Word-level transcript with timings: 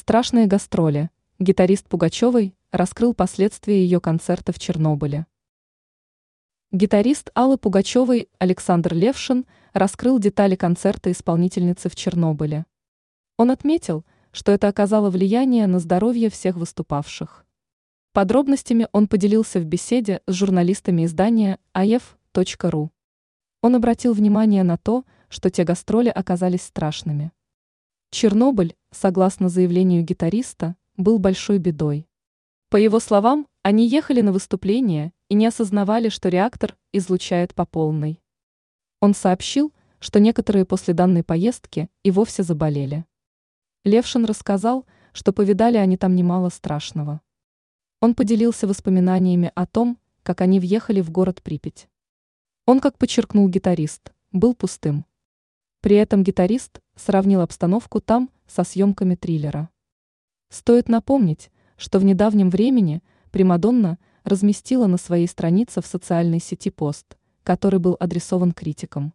Страшные 0.00 0.46
гастроли. 0.46 1.10
Гитарист 1.38 1.86
Пугачевой 1.86 2.54
раскрыл 2.72 3.12
последствия 3.12 3.82
ее 3.82 4.00
концерта 4.00 4.50
в 4.50 4.58
Чернобыле. 4.58 5.26
Гитарист 6.72 7.30
Аллы 7.34 7.58
Пугачевой 7.58 8.30
Александр 8.38 8.94
Левшин 8.94 9.44
раскрыл 9.74 10.18
детали 10.18 10.56
концерта 10.56 11.12
исполнительницы 11.12 11.90
в 11.90 11.96
Чернобыле. 11.96 12.64
Он 13.36 13.50
отметил, 13.50 14.06
что 14.32 14.52
это 14.52 14.68
оказало 14.68 15.10
влияние 15.10 15.66
на 15.66 15.78
здоровье 15.78 16.30
всех 16.30 16.56
выступавших. 16.56 17.44
Подробностями 18.14 18.88
он 18.92 19.06
поделился 19.06 19.60
в 19.60 19.66
беседе 19.66 20.22
с 20.26 20.32
журналистами 20.32 21.04
издания 21.04 21.58
aef.ru. 21.74 22.88
Он 23.60 23.76
обратил 23.76 24.14
внимание 24.14 24.62
на 24.62 24.78
то, 24.78 25.04
что 25.28 25.50
те 25.50 25.64
гастроли 25.64 26.08
оказались 26.08 26.62
страшными. 26.62 27.32
Чернобыль, 28.12 28.74
согласно 28.90 29.48
заявлению 29.48 30.02
гитариста, 30.02 30.74
был 30.96 31.20
большой 31.20 31.58
бедой. 31.58 32.08
По 32.68 32.76
его 32.76 32.98
словам, 32.98 33.46
они 33.62 33.86
ехали 33.86 34.20
на 34.20 34.32
выступление 34.32 35.12
и 35.28 35.34
не 35.34 35.46
осознавали, 35.46 36.08
что 36.08 36.28
реактор 36.28 36.76
излучает 36.92 37.54
по 37.54 37.64
полной. 37.64 38.20
Он 38.98 39.14
сообщил, 39.14 39.72
что 40.00 40.18
некоторые 40.18 40.64
после 40.64 40.92
данной 40.92 41.22
поездки 41.22 41.88
и 42.02 42.10
вовсе 42.10 42.42
заболели. 42.42 43.04
Левшин 43.84 44.24
рассказал, 44.24 44.86
что 45.12 45.32
повидали 45.32 45.76
они 45.76 45.96
там 45.96 46.16
немало 46.16 46.48
страшного. 46.48 47.20
Он 48.00 48.16
поделился 48.16 48.66
воспоминаниями 48.66 49.52
о 49.54 49.66
том, 49.66 49.98
как 50.24 50.40
они 50.40 50.58
въехали 50.58 51.00
в 51.00 51.12
город 51.12 51.42
Припять. 51.44 51.88
Он, 52.66 52.80
как 52.80 52.98
подчеркнул 52.98 53.48
гитарист, 53.48 54.12
был 54.32 54.54
пустым. 54.54 55.06
При 55.80 55.94
этом 55.94 56.24
гитарист 56.24 56.79
сравнил 56.96 57.40
обстановку 57.40 58.00
там 58.00 58.30
со 58.46 58.64
съемками 58.64 59.14
триллера. 59.14 59.68
Стоит 60.48 60.88
напомнить, 60.88 61.50
что 61.76 61.98
в 61.98 62.04
недавнем 62.04 62.50
времени 62.50 63.02
Примадонна 63.30 63.98
разместила 64.24 64.86
на 64.86 64.96
своей 64.96 65.28
странице 65.28 65.80
в 65.80 65.86
социальной 65.86 66.40
сети 66.40 66.70
пост, 66.70 67.16
который 67.42 67.78
был 67.78 67.96
адресован 67.98 68.52
критикам. 68.52 69.14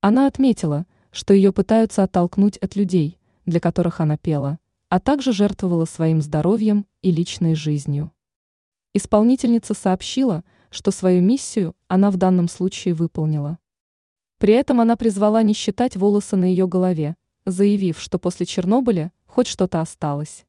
Она 0.00 0.26
отметила, 0.26 0.86
что 1.10 1.32
ее 1.34 1.52
пытаются 1.52 2.02
оттолкнуть 2.02 2.56
от 2.58 2.76
людей, 2.76 3.18
для 3.46 3.60
которых 3.60 4.00
она 4.00 4.16
пела, 4.16 4.58
а 4.88 5.00
также 5.00 5.32
жертвовала 5.32 5.84
своим 5.84 6.20
здоровьем 6.20 6.86
и 7.02 7.10
личной 7.10 7.54
жизнью. 7.54 8.12
Исполнительница 8.94 9.74
сообщила, 9.74 10.44
что 10.70 10.90
свою 10.90 11.22
миссию 11.22 11.74
она 11.88 12.10
в 12.10 12.16
данном 12.16 12.48
случае 12.48 12.94
выполнила. 12.94 13.58
При 14.38 14.54
этом 14.54 14.80
она 14.80 14.96
призвала 14.96 15.42
не 15.42 15.52
считать 15.52 15.96
волосы 15.96 16.36
на 16.36 16.44
ее 16.44 16.66
голове, 16.66 17.16
заявив, 17.44 18.00
что 18.00 18.18
после 18.18 18.46
Чернобыля 18.46 19.12
хоть 19.26 19.46
что-то 19.46 19.80
осталось. 19.80 20.46